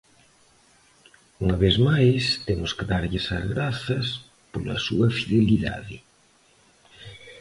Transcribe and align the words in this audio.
Unha 1.43 1.57
vez 1.63 1.75
máis 1.87 2.23
temos 2.47 2.71
que 2.77 2.85
darlles 2.91 3.25
as 3.37 3.45
grazas 3.53 4.05
pola 4.53 4.77
súa 4.87 5.07
fidelidade. 5.17 5.97